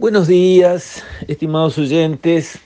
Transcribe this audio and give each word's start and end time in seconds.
Buenos 0.00 0.28
días, 0.28 1.04
estimados 1.28 1.76
oyentes. 1.76 2.58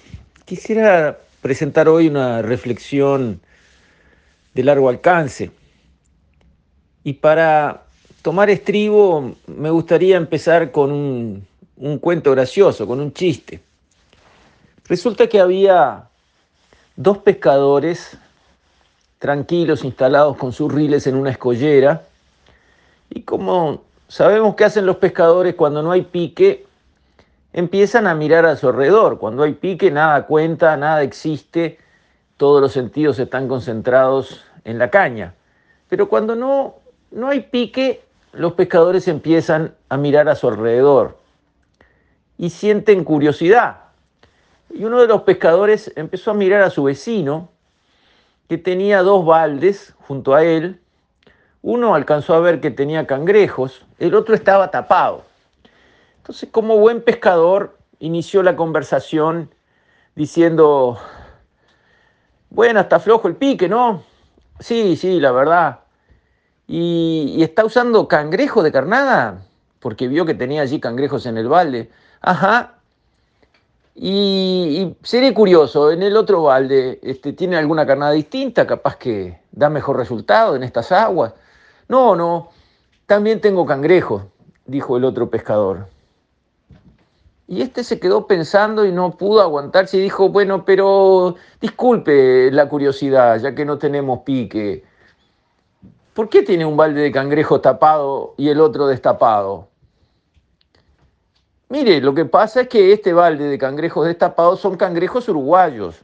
Quisiera 0.44 1.18
presentar 1.42 1.88
hoy 1.88 2.06
una 2.06 2.42
reflexión 2.42 3.40
de 4.54 4.62
largo 4.62 4.88
alcance. 4.88 5.50
Y 7.02 7.14
para 7.14 7.86
tomar 8.22 8.50
estribo 8.50 9.34
me 9.48 9.68
gustaría 9.70 10.16
empezar 10.16 10.70
con 10.70 10.92
un, 10.92 11.98
cuento 11.98 12.30
gracioso, 12.30 12.86
con 12.86 13.00
un 13.00 13.12
chiste. 13.12 13.60
Resulta 14.86 15.26
que 15.26 15.40
había 15.40 16.04
dos 16.94 17.18
pescadores 17.18 18.16
tranquilos 19.18 19.82
instalados 19.82 20.36
con 20.36 20.52
sus 20.52 20.72
riles 20.72 21.08
en 21.08 21.16
una 21.16 21.32
escollera 21.32 22.04
y 23.10 23.22
como 23.22 23.82
sabemos 24.06 24.54
que 24.54 24.62
hacen 24.62 24.86
los 24.86 24.98
pescadores 24.98 25.56
cuando 25.56 25.82
no 25.82 25.90
hay 25.90 26.02
pique, 26.02 26.66
empiezan 27.54 28.08
a 28.08 28.14
mirar 28.14 28.44
a 28.44 28.56
su 28.56 28.68
alrededor. 28.68 29.18
Cuando 29.18 29.44
hay 29.44 29.54
pique, 29.54 29.90
nada 29.90 30.26
cuenta, 30.26 30.76
nada 30.76 31.02
existe, 31.02 31.78
todos 32.36 32.60
los 32.60 32.72
sentidos 32.72 33.18
están 33.18 33.48
concentrados 33.48 34.44
en 34.64 34.78
la 34.78 34.90
caña. 34.90 35.34
Pero 35.88 36.08
cuando 36.08 36.34
no, 36.34 36.74
no 37.12 37.28
hay 37.28 37.40
pique, 37.40 38.02
los 38.32 38.54
pescadores 38.54 39.06
empiezan 39.06 39.74
a 39.88 39.96
mirar 39.96 40.28
a 40.28 40.34
su 40.34 40.48
alrededor 40.48 41.16
y 42.36 42.50
sienten 42.50 43.04
curiosidad. 43.04 43.76
Y 44.70 44.84
uno 44.84 45.00
de 45.00 45.06
los 45.06 45.22
pescadores 45.22 45.92
empezó 45.94 46.32
a 46.32 46.34
mirar 46.34 46.62
a 46.62 46.70
su 46.70 46.82
vecino, 46.82 47.50
que 48.48 48.58
tenía 48.58 49.02
dos 49.02 49.24
baldes 49.24 49.94
junto 50.00 50.34
a 50.34 50.44
él. 50.44 50.80
Uno 51.62 51.94
alcanzó 51.94 52.34
a 52.34 52.40
ver 52.40 52.60
que 52.60 52.72
tenía 52.72 53.06
cangrejos, 53.06 53.86
el 54.00 54.16
otro 54.16 54.34
estaba 54.34 54.72
tapado. 54.72 55.22
Entonces, 56.24 56.48
como 56.50 56.78
buen 56.78 57.02
pescador, 57.02 57.76
inició 57.98 58.42
la 58.42 58.56
conversación 58.56 59.54
diciendo, 60.14 60.98
bueno, 62.48 62.80
está 62.80 62.98
flojo 62.98 63.28
el 63.28 63.36
pique, 63.36 63.68
¿no? 63.68 64.02
Sí, 64.58 64.96
sí, 64.96 65.20
la 65.20 65.32
verdad. 65.32 65.80
¿Y, 66.66 67.42
está 67.42 67.66
usando 67.66 68.08
cangrejo 68.08 68.62
de 68.62 68.72
carnada? 68.72 69.42
Porque 69.80 70.08
vio 70.08 70.24
que 70.24 70.32
tenía 70.32 70.62
allí 70.62 70.80
cangrejos 70.80 71.26
en 71.26 71.36
el 71.36 71.46
balde. 71.46 71.90
Ajá. 72.22 72.78
Y, 73.94 74.78
y 74.80 74.96
seré 75.06 75.34
curioso, 75.34 75.90
en 75.92 76.02
el 76.02 76.16
otro 76.16 76.44
balde, 76.44 77.00
este, 77.02 77.34
¿tiene 77.34 77.58
alguna 77.58 77.84
carnada 77.86 78.12
distinta? 78.12 78.66
Capaz 78.66 78.96
que 78.96 79.40
da 79.52 79.68
mejor 79.68 79.98
resultado 79.98 80.56
en 80.56 80.62
estas 80.62 80.90
aguas. 80.90 81.34
No, 81.86 82.16
no, 82.16 82.48
también 83.04 83.42
tengo 83.42 83.66
cangrejos, 83.66 84.22
dijo 84.64 84.96
el 84.96 85.04
otro 85.04 85.28
pescador. 85.28 85.92
Y 87.46 87.60
este 87.60 87.84
se 87.84 88.00
quedó 88.00 88.26
pensando 88.26 88.86
y 88.86 88.92
no 88.92 89.16
pudo 89.16 89.42
aguantarse 89.42 89.98
y 89.98 90.00
dijo, 90.00 90.30
bueno, 90.30 90.64
pero 90.64 91.36
disculpe 91.60 92.50
la 92.50 92.68
curiosidad, 92.68 93.38
ya 93.38 93.54
que 93.54 93.64
no 93.64 93.76
tenemos 93.76 94.20
pique. 94.20 94.84
¿Por 96.14 96.28
qué 96.28 96.42
tiene 96.42 96.64
un 96.64 96.76
balde 96.76 97.02
de 97.02 97.12
cangrejo 97.12 97.60
tapado 97.60 98.34
y 98.38 98.48
el 98.48 98.60
otro 98.60 98.86
destapado? 98.86 99.68
Mire, 101.68 102.00
lo 102.00 102.14
que 102.14 102.24
pasa 102.24 102.62
es 102.62 102.68
que 102.68 102.92
este 102.92 103.12
balde 103.12 103.44
de 103.44 103.58
cangrejos 103.58 104.06
destapados 104.06 104.60
son 104.60 104.76
cangrejos 104.76 105.28
uruguayos. 105.28 106.02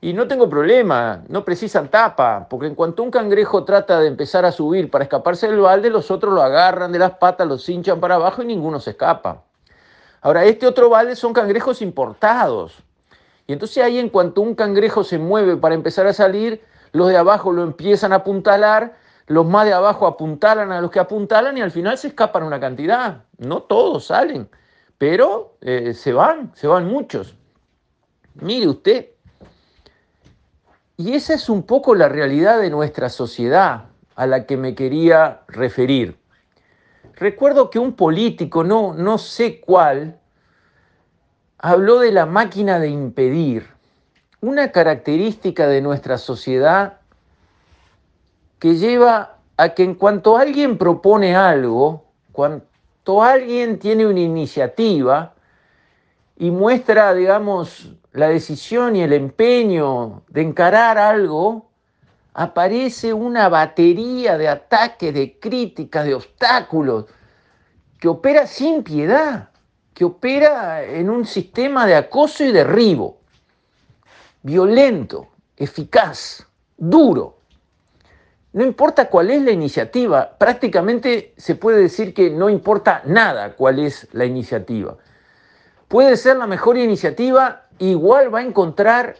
Y 0.00 0.14
no 0.14 0.26
tengo 0.26 0.48
problema, 0.48 1.22
no 1.28 1.44
precisan 1.44 1.88
tapa, 1.88 2.48
porque 2.50 2.66
en 2.66 2.74
cuanto 2.74 3.04
un 3.04 3.10
cangrejo 3.12 3.64
trata 3.64 4.00
de 4.00 4.08
empezar 4.08 4.44
a 4.44 4.50
subir 4.50 4.90
para 4.90 5.04
escaparse 5.04 5.46
del 5.46 5.60
balde, 5.60 5.90
los 5.90 6.10
otros 6.10 6.34
lo 6.34 6.42
agarran 6.42 6.90
de 6.90 6.98
las 6.98 7.12
patas, 7.12 7.46
los 7.46 7.68
hinchan 7.68 8.00
para 8.00 8.16
abajo 8.16 8.42
y 8.42 8.46
ninguno 8.46 8.80
se 8.80 8.90
escapa. 8.90 9.44
Ahora, 10.22 10.44
este 10.44 10.66
otro 10.66 10.88
balde 10.88 11.16
son 11.16 11.32
cangrejos 11.32 11.82
importados. 11.82 12.78
Y 13.46 13.52
entonces 13.52 13.82
ahí 13.82 13.98
en 13.98 14.08
cuanto 14.08 14.40
un 14.40 14.54
cangrejo 14.54 15.02
se 15.02 15.18
mueve 15.18 15.56
para 15.56 15.74
empezar 15.74 16.06
a 16.06 16.12
salir, 16.12 16.62
los 16.92 17.08
de 17.08 17.16
abajo 17.16 17.52
lo 17.52 17.64
empiezan 17.64 18.12
a 18.12 18.16
apuntalar, 18.16 18.96
los 19.26 19.44
más 19.46 19.66
de 19.66 19.72
abajo 19.72 20.06
apuntalan 20.06 20.70
a 20.70 20.80
los 20.80 20.90
que 20.90 21.00
apuntalan 21.00 21.58
y 21.58 21.60
al 21.60 21.72
final 21.72 21.98
se 21.98 22.08
escapan 22.08 22.44
una 22.44 22.60
cantidad. 22.60 23.24
No 23.38 23.62
todos 23.62 24.06
salen, 24.06 24.48
pero 24.96 25.56
eh, 25.60 25.92
se 25.92 26.12
van, 26.12 26.52
se 26.54 26.68
van 26.68 26.86
muchos. 26.86 27.34
Mire 28.34 28.68
usted. 28.68 29.08
Y 30.96 31.14
esa 31.14 31.34
es 31.34 31.48
un 31.48 31.64
poco 31.64 31.96
la 31.96 32.08
realidad 32.08 32.60
de 32.60 32.70
nuestra 32.70 33.08
sociedad 33.08 33.86
a 34.14 34.26
la 34.26 34.46
que 34.46 34.56
me 34.56 34.76
quería 34.76 35.40
referir. 35.48 36.16
Recuerdo 37.14 37.70
que 37.70 37.78
un 37.78 37.94
político, 37.94 38.64
no, 38.64 38.94
no 38.94 39.18
sé 39.18 39.60
cuál, 39.60 40.18
habló 41.62 42.00
de 42.00 42.10
la 42.10 42.26
máquina 42.26 42.80
de 42.80 42.88
impedir, 42.88 43.68
una 44.40 44.72
característica 44.72 45.68
de 45.68 45.80
nuestra 45.80 46.18
sociedad 46.18 46.98
que 48.58 48.74
lleva 48.74 49.38
a 49.56 49.68
que 49.70 49.84
en 49.84 49.94
cuanto 49.94 50.36
alguien 50.36 50.76
propone 50.76 51.36
algo, 51.36 52.04
cuanto 52.32 53.22
alguien 53.22 53.78
tiene 53.78 54.06
una 54.06 54.18
iniciativa 54.20 55.34
y 56.36 56.50
muestra, 56.50 57.14
digamos, 57.14 57.92
la 58.12 58.28
decisión 58.28 58.96
y 58.96 59.02
el 59.02 59.12
empeño 59.12 60.22
de 60.28 60.42
encarar 60.42 60.98
algo, 60.98 61.70
aparece 62.34 63.12
una 63.12 63.48
batería 63.48 64.36
de 64.36 64.48
ataques, 64.48 65.14
de 65.14 65.38
críticas, 65.38 66.06
de 66.06 66.14
obstáculos, 66.14 67.04
que 68.00 68.08
opera 68.08 68.48
sin 68.48 68.82
piedad, 68.82 69.51
que 69.94 70.04
opera 70.04 70.84
en 70.84 71.10
un 71.10 71.26
sistema 71.26 71.86
de 71.86 71.94
acoso 71.94 72.44
y 72.44 72.52
derribo, 72.52 73.18
violento, 74.42 75.28
eficaz, 75.56 76.46
duro. 76.76 77.38
No 78.52 78.64
importa 78.64 79.08
cuál 79.08 79.30
es 79.30 79.42
la 79.42 79.50
iniciativa, 79.50 80.36
prácticamente 80.36 81.32
se 81.36 81.54
puede 81.54 81.80
decir 81.80 82.12
que 82.12 82.30
no 82.30 82.50
importa 82.50 83.02
nada 83.06 83.54
cuál 83.54 83.78
es 83.78 84.08
la 84.12 84.26
iniciativa. 84.26 84.96
Puede 85.88 86.16
ser 86.16 86.36
la 86.36 86.46
mejor 86.46 86.76
iniciativa, 86.76 87.66
igual 87.78 88.34
va 88.34 88.40
a 88.40 88.44
encontrar 88.44 89.16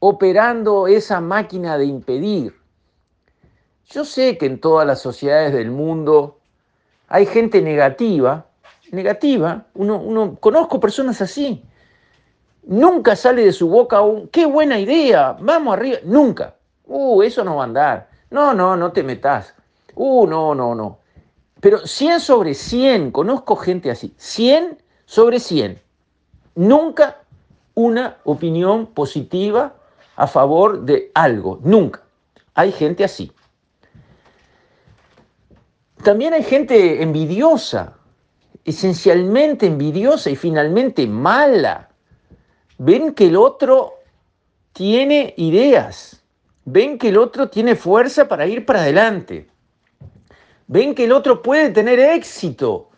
operando 0.00 0.86
esa 0.86 1.20
máquina 1.20 1.78
de 1.78 1.84
impedir. 1.84 2.54
Yo 3.86 4.04
sé 4.04 4.36
que 4.36 4.46
en 4.46 4.60
todas 4.60 4.86
las 4.86 5.00
sociedades 5.00 5.52
del 5.52 5.70
mundo 5.70 6.40
hay 7.08 7.24
gente 7.26 7.62
negativa, 7.62 8.47
negativa, 8.92 9.66
uno, 9.74 9.98
uno 9.98 10.36
conozco 10.40 10.80
personas 10.80 11.20
así. 11.20 11.62
Nunca 12.64 13.16
sale 13.16 13.44
de 13.44 13.52
su 13.52 13.68
boca 13.68 14.00
un, 14.02 14.28
qué 14.28 14.46
buena 14.46 14.78
idea, 14.78 15.36
vamos 15.40 15.74
arriba, 15.74 15.98
nunca. 16.04 16.54
Uh, 16.84 17.22
eso 17.22 17.44
no 17.44 17.56
va 17.56 17.62
a 17.62 17.66
andar. 17.66 18.08
No, 18.30 18.52
no, 18.52 18.76
no 18.76 18.92
te 18.92 19.02
metas. 19.02 19.54
Uh, 19.94 20.26
no, 20.26 20.54
no, 20.54 20.74
no. 20.74 20.98
Pero 21.60 21.78
100 21.86 22.20
sobre 22.20 22.54
100, 22.54 23.10
conozco 23.10 23.56
gente 23.56 23.90
así, 23.90 24.14
100 24.16 24.82
sobre 25.06 25.40
100. 25.40 25.80
Nunca 26.54 27.18
una 27.74 28.16
opinión 28.24 28.86
positiva 28.86 29.74
a 30.16 30.26
favor 30.26 30.82
de 30.82 31.10
algo, 31.14 31.60
nunca. 31.62 32.02
Hay 32.54 32.72
gente 32.72 33.04
así. 33.04 33.32
También 36.02 36.32
hay 36.32 36.42
gente 36.42 37.02
envidiosa, 37.02 37.97
esencialmente 38.64 39.66
envidiosa 39.66 40.30
y 40.30 40.36
finalmente 40.36 41.06
mala. 41.06 41.88
Ven 42.78 43.14
que 43.14 43.26
el 43.26 43.36
otro 43.36 43.94
tiene 44.72 45.34
ideas, 45.36 46.22
ven 46.64 46.98
que 46.98 47.08
el 47.08 47.18
otro 47.18 47.48
tiene 47.48 47.74
fuerza 47.74 48.28
para 48.28 48.46
ir 48.46 48.64
para 48.64 48.82
adelante, 48.82 49.48
ven 50.66 50.94
que 50.94 51.04
el 51.04 51.12
otro 51.12 51.42
puede 51.42 51.70
tener 51.70 51.98
éxito, 51.98 52.90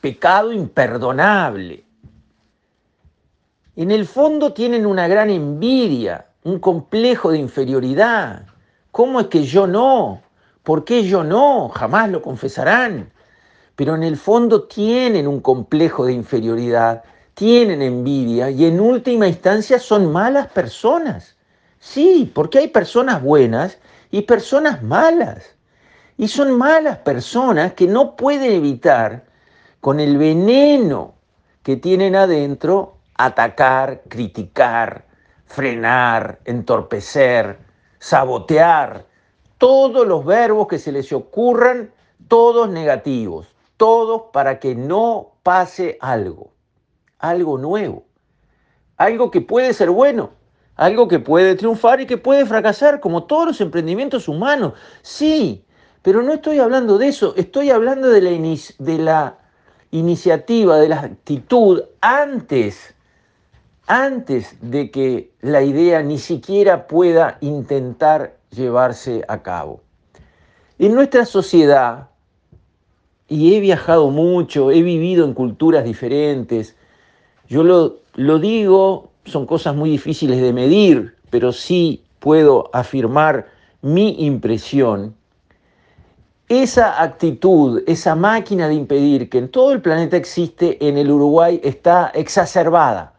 pecado 0.00 0.52
imperdonable. 0.52 1.84
En 3.76 3.90
el 3.90 4.06
fondo 4.06 4.52
tienen 4.52 4.84
una 4.84 5.08
gran 5.08 5.30
envidia, 5.30 6.26
un 6.44 6.58
complejo 6.58 7.30
de 7.30 7.38
inferioridad. 7.38 8.46
¿Cómo 8.90 9.20
es 9.20 9.28
que 9.28 9.44
yo 9.44 9.66
no? 9.66 10.22
¿Por 10.62 10.84
qué 10.84 11.04
yo 11.04 11.24
no? 11.24 11.70
Jamás 11.70 12.10
lo 12.10 12.20
confesarán. 12.20 13.10
Pero 13.82 13.96
en 13.96 14.04
el 14.04 14.16
fondo 14.16 14.62
tienen 14.68 15.26
un 15.26 15.40
complejo 15.40 16.06
de 16.06 16.12
inferioridad, 16.12 17.02
tienen 17.34 17.82
envidia 17.82 18.48
y 18.48 18.66
en 18.66 18.78
última 18.78 19.26
instancia 19.26 19.80
son 19.80 20.12
malas 20.12 20.46
personas. 20.52 21.34
Sí, 21.80 22.30
porque 22.32 22.60
hay 22.60 22.68
personas 22.68 23.20
buenas 23.20 23.78
y 24.12 24.22
personas 24.22 24.84
malas. 24.84 25.56
Y 26.16 26.28
son 26.28 26.56
malas 26.56 26.98
personas 26.98 27.72
que 27.72 27.88
no 27.88 28.14
pueden 28.14 28.52
evitar, 28.52 29.24
con 29.80 29.98
el 29.98 30.16
veneno 30.16 31.14
que 31.64 31.74
tienen 31.76 32.14
adentro, 32.14 32.98
atacar, 33.16 34.02
criticar, 34.06 35.06
frenar, 35.44 36.38
entorpecer, 36.44 37.58
sabotear, 37.98 39.06
todos 39.58 40.06
los 40.06 40.24
verbos 40.24 40.68
que 40.68 40.78
se 40.78 40.92
les 40.92 41.12
ocurran, 41.12 41.90
todos 42.28 42.70
negativos, 42.70 43.51
todos 43.82 44.30
para 44.32 44.60
que 44.60 44.76
no 44.76 45.32
pase 45.42 45.98
algo, 46.00 46.52
algo 47.18 47.58
nuevo, 47.58 48.06
algo 48.96 49.32
que 49.32 49.40
puede 49.40 49.74
ser 49.74 49.90
bueno, 49.90 50.30
algo 50.76 51.08
que 51.08 51.18
puede 51.18 51.56
triunfar 51.56 52.00
y 52.00 52.06
que 52.06 52.16
puede 52.16 52.46
fracasar, 52.46 53.00
como 53.00 53.24
todos 53.24 53.46
los 53.48 53.60
emprendimientos 53.60 54.28
humanos. 54.28 54.74
Sí, 55.02 55.64
pero 56.00 56.22
no 56.22 56.32
estoy 56.32 56.60
hablando 56.60 56.96
de 56.96 57.08
eso, 57.08 57.34
estoy 57.36 57.70
hablando 57.70 58.08
de 58.08 58.20
la, 58.20 58.30
de 58.30 58.98
la 58.98 59.38
iniciativa, 59.90 60.78
de 60.78 60.88
la 60.88 61.00
actitud 61.00 61.82
antes, 62.00 62.94
antes 63.88 64.56
de 64.60 64.92
que 64.92 65.32
la 65.40 65.62
idea 65.62 66.04
ni 66.04 66.20
siquiera 66.20 66.86
pueda 66.86 67.36
intentar 67.40 68.36
llevarse 68.50 69.24
a 69.26 69.42
cabo. 69.42 69.80
En 70.78 70.94
nuestra 70.94 71.26
sociedad, 71.26 72.11
y 73.32 73.54
he 73.54 73.60
viajado 73.60 74.10
mucho, 74.10 74.70
he 74.70 74.82
vivido 74.82 75.24
en 75.24 75.32
culturas 75.32 75.84
diferentes, 75.84 76.76
yo 77.48 77.64
lo, 77.64 78.38
digo, 78.38 79.10
son 79.24 79.46
cosas 79.46 79.74
muy 79.74 79.88
difíciles 79.88 80.38
de 80.42 80.52
medir, 80.52 81.16
pero 81.30 81.50
sí 81.50 82.04
puedo 82.18 82.68
afirmar 82.74 83.48
mi 83.80 84.26
impresión, 84.26 85.14
esa 86.50 87.02
actitud, 87.02 87.82
esa 87.86 88.14
máquina 88.14 88.68
de 88.68 88.74
impedir 88.74 89.30
que 89.30 89.38
en 89.38 89.48
todo 89.48 89.72
el 89.72 89.80
planeta 89.80 90.18
existe, 90.18 90.76
en 90.86 90.98
el 90.98 91.10
Uruguay 91.10 91.58
está 91.64 92.12
exacerbada. 92.14 93.14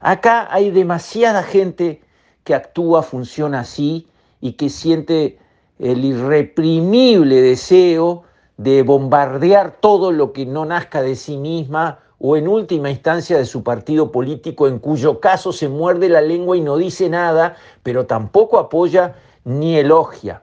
Acá 0.00 0.48
hay 0.50 0.72
demasiada 0.72 1.44
gente 1.44 2.02
que 2.42 2.52
actúa, 2.52 3.04
funciona 3.04 3.60
así 3.60 4.08
y 4.40 4.54
que 4.54 4.68
siente 4.70 5.38
el 5.78 6.04
irreprimible 6.04 7.40
deseo 7.40 8.24
de 8.56 8.82
bombardear 8.82 9.78
todo 9.80 10.12
lo 10.12 10.32
que 10.32 10.46
no 10.46 10.64
nazca 10.64 11.02
de 11.02 11.16
sí 11.16 11.36
misma 11.36 11.98
o 12.18 12.36
en 12.36 12.48
última 12.48 12.90
instancia 12.90 13.36
de 13.36 13.44
su 13.44 13.62
partido 13.62 14.12
político, 14.12 14.68
en 14.68 14.78
cuyo 14.78 15.20
caso 15.20 15.52
se 15.52 15.68
muerde 15.68 16.08
la 16.08 16.20
lengua 16.20 16.56
y 16.56 16.60
no 16.60 16.76
dice 16.76 17.08
nada, 17.10 17.56
pero 17.82 18.06
tampoco 18.06 18.58
apoya 18.58 19.16
ni 19.44 19.76
elogia. 19.76 20.42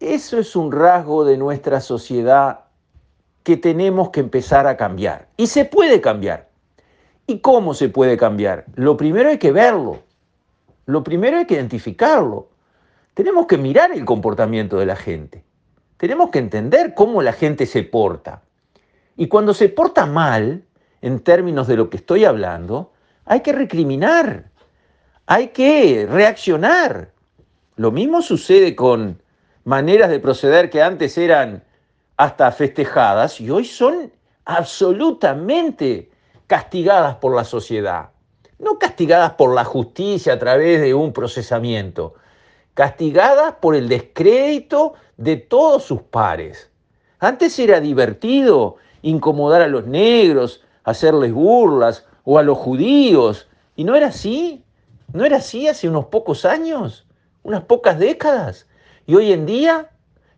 Eso 0.00 0.38
es 0.38 0.56
un 0.56 0.72
rasgo 0.72 1.24
de 1.24 1.36
nuestra 1.36 1.80
sociedad 1.80 2.64
que 3.42 3.56
tenemos 3.56 4.10
que 4.10 4.20
empezar 4.20 4.66
a 4.66 4.76
cambiar. 4.76 5.28
Y 5.36 5.46
se 5.46 5.64
puede 5.64 6.00
cambiar. 6.00 6.48
¿Y 7.26 7.38
cómo 7.38 7.74
se 7.74 7.88
puede 7.88 8.16
cambiar? 8.16 8.64
Lo 8.74 8.96
primero 8.96 9.28
hay 9.30 9.38
que 9.38 9.52
verlo. 9.52 10.00
Lo 10.86 11.04
primero 11.04 11.38
hay 11.38 11.46
que 11.46 11.54
identificarlo. 11.54 12.48
Tenemos 13.14 13.46
que 13.46 13.56
mirar 13.56 13.92
el 13.92 14.04
comportamiento 14.04 14.78
de 14.78 14.86
la 14.86 14.96
gente. 14.96 15.44
Tenemos 16.04 16.28
que 16.28 16.38
entender 16.38 16.92
cómo 16.92 17.22
la 17.22 17.32
gente 17.32 17.64
se 17.64 17.82
porta. 17.82 18.42
Y 19.16 19.26
cuando 19.28 19.54
se 19.54 19.70
porta 19.70 20.04
mal, 20.04 20.62
en 21.00 21.20
términos 21.20 21.66
de 21.66 21.76
lo 21.76 21.88
que 21.88 21.96
estoy 21.96 22.26
hablando, 22.26 22.92
hay 23.24 23.40
que 23.40 23.54
recriminar, 23.54 24.50
hay 25.24 25.48
que 25.48 26.06
reaccionar. 26.06 27.12
Lo 27.76 27.90
mismo 27.90 28.20
sucede 28.20 28.76
con 28.76 29.22
maneras 29.64 30.10
de 30.10 30.20
proceder 30.20 30.68
que 30.68 30.82
antes 30.82 31.16
eran 31.16 31.64
hasta 32.18 32.52
festejadas 32.52 33.40
y 33.40 33.48
hoy 33.48 33.64
son 33.64 34.12
absolutamente 34.44 36.10
castigadas 36.46 37.16
por 37.16 37.34
la 37.34 37.44
sociedad. 37.44 38.10
No 38.58 38.78
castigadas 38.78 39.32
por 39.32 39.54
la 39.54 39.64
justicia 39.64 40.34
a 40.34 40.38
través 40.38 40.82
de 40.82 40.92
un 40.92 41.14
procesamiento, 41.14 42.12
castigadas 42.74 43.54
por 43.54 43.74
el 43.74 43.88
descrédito 43.88 44.96
de 45.16 45.36
todos 45.36 45.84
sus 45.84 46.02
pares. 46.02 46.70
Antes 47.18 47.58
era 47.58 47.80
divertido 47.80 48.76
incomodar 49.02 49.62
a 49.62 49.68
los 49.68 49.86
negros, 49.86 50.62
hacerles 50.82 51.32
burlas 51.32 52.06
o 52.24 52.38
a 52.38 52.42
los 52.42 52.58
judíos. 52.58 53.48
¿Y 53.76 53.84
no 53.84 53.94
era 53.94 54.08
así? 54.08 54.62
¿No 55.12 55.24
era 55.24 55.36
así 55.36 55.68
hace 55.68 55.88
unos 55.88 56.06
pocos 56.06 56.44
años? 56.44 57.06
¿Unas 57.42 57.62
pocas 57.64 57.98
décadas? 57.98 58.66
¿Y 59.06 59.14
hoy 59.14 59.32
en 59.32 59.46
día? 59.46 59.90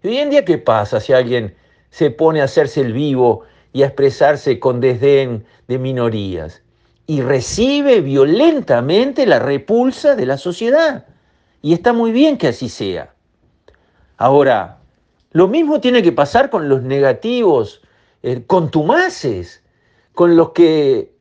¿Y 0.03 0.09
hoy 0.09 0.19
en 0.19 0.31
día 0.31 0.45
qué 0.45 0.59
pasa 0.59 1.01
si 1.01 1.13
alguien 1.13 1.57
se 1.91 2.11
pone 2.11 2.41
a 2.41 2.45
hacerse 2.45 2.81
el 2.81 2.93
vivo 2.93 3.43
y 3.73 3.83
a 3.83 3.87
expresarse 3.87 4.59
con 4.59 4.81
desdén 4.81 5.47
de 5.69 5.79
minorías? 5.79 6.63
Y 7.07 7.21
recibe 7.21 8.01
violentamente 8.01 9.27
la 9.27 9.39
repulsa 9.39 10.17
de 10.17 10.27
la 10.27 10.37
sociedad. 10.39 11.07
Y 11.63 11.73
está 11.73 11.93
muy 11.93 12.11
bien 12.11 12.37
que 12.37 12.49
así 12.49 12.69
sea. 12.69 13.16
Ahora, 14.17 14.79
lo 15.33 15.49
mismo 15.49 15.81
tiene 15.81 16.03
que 16.03 16.13
pasar 16.13 16.49
con 16.49 16.69
los 16.69 16.83
negativos 16.83 17.83
eh, 18.23 18.45
contumaces, 18.47 19.63
con 20.15 20.37
los 20.37 20.53
que 20.53 21.13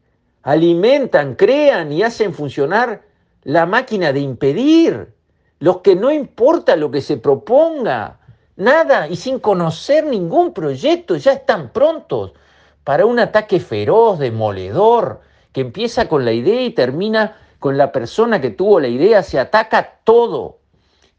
alimentan, 0.44 1.36
crean 1.36 1.92
y 1.92 2.04
hacen 2.04 2.34
funcionar 2.34 3.02
la 3.44 3.66
máquina 3.66 4.14
de 4.14 4.22
impedir, 4.22 5.14
los 5.60 5.82
que 5.82 5.96
no 5.96 6.12
importa 6.12 6.76
lo 6.76 6.90
que 6.92 7.02
se 7.02 7.18
proponga, 7.18 8.20
nada, 8.56 9.08
y 9.10 9.18
sin 9.18 9.40
conocer 9.40 10.06
ningún 10.06 10.54
proyecto, 10.54 11.18
ya 11.18 11.34
están 11.34 11.74
prontos 11.74 12.34
para 12.86 13.06
un 13.06 13.20
ataque 13.20 13.60
feroz, 13.60 14.20
demoledor, 14.20 15.22
que 15.52 15.62
empieza 15.62 16.08
con 16.08 16.24
la 16.24 16.32
idea 16.32 16.62
y 16.62 16.72
termina 16.72 17.38
con 17.60 17.78
la 17.78 17.92
persona 17.92 18.40
que 18.40 18.52
tuvo 18.52 18.80
la 18.80 18.88
idea, 18.88 19.24
se 19.24 19.40
ataca 19.40 20.00
todo. 20.04 20.60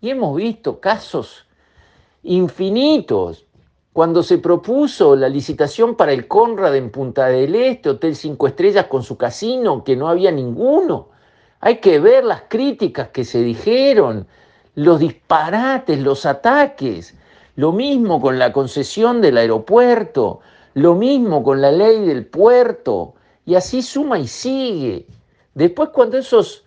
Y 0.00 0.10
hemos 0.10 0.36
visto 0.36 0.80
casos 0.80 1.45
infinitos 2.26 3.46
cuando 3.92 4.22
se 4.22 4.36
propuso 4.36 5.16
la 5.16 5.28
licitación 5.28 5.94
para 5.94 6.12
el 6.12 6.28
Conrad 6.28 6.76
en 6.76 6.90
Punta 6.90 7.26
del 7.28 7.54
Este, 7.54 7.88
Hotel 7.88 8.14
Cinco 8.14 8.46
Estrellas 8.46 8.86
con 8.88 9.02
su 9.02 9.16
casino, 9.16 9.84
que 9.84 9.96
no 9.96 10.08
había 10.08 10.30
ninguno. 10.30 11.08
Hay 11.60 11.78
que 11.78 11.98
ver 11.98 12.24
las 12.24 12.42
críticas 12.48 13.08
que 13.08 13.24
se 13.24 13.40
dijeron, 13.40 14.26
los 14.74 15.00
disparates, 15.00 15.98
los 15.98 16.26
ataques. 16.26 17.14
Lo 17.54 17.72
mismo 17.72 18.20
con 18.20 18.38
la 18.38 18.52
concesión 18.52 19.22
del 19.22 19.38
aeropuerto, 19.38 20.40
lo 20.74 20.94
mismo 20.94 21.42
con 21.42 21.62
la 21.62 21.72
ley 21.72 22.04
del 22.04 22.26
puerto, 22.26 23.14
y 23.46 23.54
así 23.54 23.80
suma 23.80 24.18
y 24.18 24.28
sigue. 24.28 25.06
Después 25.54 25.88
cuando 25.88 26.18
esos 26.18 26.65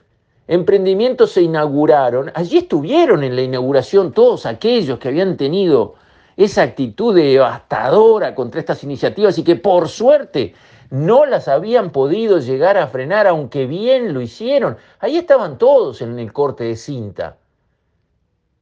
emprendimientos 0.50 1.32
se 1.32 1.44
inauguraron, 1.44 2.32
allí 2.34 2.58
estuvieron 2.58 3.24
en 3.24 3.36
la 3.36 3.44
inauguración 3.44 4.12
todos 4.12 4.48
aquellos 4.48 4.98
que 4.98 5.10
habían 5.10 5.38
tenido 5.38 5.94
esa 6.36 6.64
actitud 6.64 7.16
devastadora 7.16 8.34
contra 8.34 8.60
estas 8.60 8.84
iniciativas 8.84 9.38
y 9.38 9.44
que 9.44 9.56
por 9.58 9.88
suerte 9.90 10.56
no 10.90 11.28
las 11.28 11.48
habían 11.48 11.92
podido 11.92 12.40
llegar 12.40 12.78
a 12.78 12.88
frenar, 12.88 13.28
aunque 13.28 13.68
bien 13.68 14.12
lo 14.12 14.22
hicieron. 14.22 14.78
Ahí 15.00 15.18
estaban 15.18 15.60
todos 15.60 16.02
en 16.02 16.18
el 16.18 16.34
corte 16.34 16.64
de 16.64 16.76
cinta. 16.76 17.38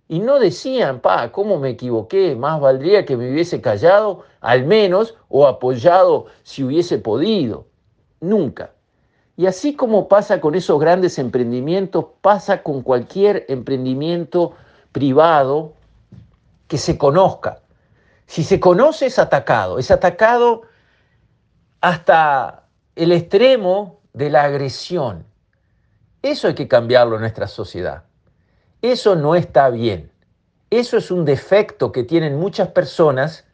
Y 0.10 0.20
no 0.20 0.40
decían, 0.40 1.00
pa, 1.00 1.32
¿cómo 1.32 1.58
me 1.58 1.70
equivoqué? 1.70 2.36
Más 2.36 2.60
valdría 2.60 3.06
que 3.06 3.16
me 3.16 3.32
hubiese 3.32 3.62
callado, 3.62 4.26
al 4.42 4.66
menos, 4.66 5.16
o 5.30 5.48
apoyado 5.48 6.26
si 6.44 6.66
hubiese 6.66 6.98
podido. 6.98 7.66
Nunca. 8.20 8.74
Y 9.38 9.46
así 9.46 9.76
como 9.76 10.08
pasa 10.08 10.42
con 10.42 10.56
esos 10.56 10.80
grandes 10.80 11.20
emprendimientos, 11.20 12.06
pasa 12.22 12.64
con 12.64 12.82
cualquier 12.82 13.46
emprendimiento 13.48 14.54
privado 14.92 15.74
que 16.68 16.78
se 16.78 16.98
conozca, 16.98 17.62
si 18.28 18.44
se 18.44 18.60
conoce 18.60 19.06
es 19.06 19.20
atacado, 19.20 19.80
es 19.80 19.90
atacado 19.90 20.64
hasta 21.80 22.66
el 22.96 23.14
extremo 23.14 24.02
de 24.14 24.30
la 24.30 24.44
agresión. 24.44 25.26
Eso 26.22 26.50
hay 26.50 26.56
que 26.56 26.68
cambiarlo 26.68 27.16
en 27.16 27.22
nuestra 27.22 27.48
sociedad. 27.48 28.04
Eso 28.82 29.16
no 29.16 29.36
está 29.36 29.70
bien. 29.70 30.12
Eso 30.70 30.98
es 30.98 31.10
un 31.10 31.24
defecto 31.24 31.94
que 31.94 32.04
tienen 32.04 32.38
muchas 32.38 32.68
personas 32.70 33.46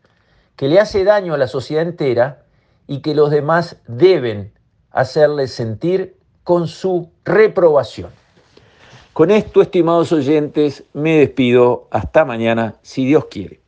que 0.56 0.68
le 0.68 0.80
hace 0.80 1.04
daño 1.04 1.36
a 1.36 1.38
la 1.38 1.48
sociedad 1.48 1.84
entera 1.84 2.46
y 2.88 3.02
que 3.02 3.14
los 3.14 3.30
demás 3.30 3.78
deben 3.88 4.54
hacerles 4.94 5.52
sentir 5.54 6.16
con 6.44 6.68
su 6.68 7.10
reprobación. 7.26 8.10
Con 9.12 9.30
esto, 9.30 9.62
estimados 9.62 10.12
oyentes, 10.12 10.84
me 10.94 11.18
despido. 11.18 11.88
Hasta 11.92 12.26
mañana, 12.26 12.76
si 12.82 13.06
Dios 13.06 13.26
quiere. 13.26 13.63